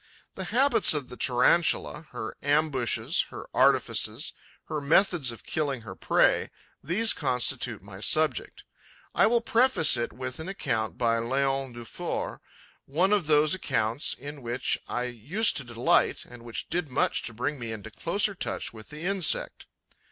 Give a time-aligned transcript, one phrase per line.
[0.33, 4.33] The habits of the Tarantula, her ambushes, her artifices,
[4.67, 6.49] her methods of killing her prey:
[6.83, 8.63] these constitute my subject.
[9.13, 12.41] I will preface it with an account by Leon Dufour,
[12.87, 17.33] one of those accounts in which I used to delight and which did much to
[17.35, 19.67] bring me into closer touch with the insect.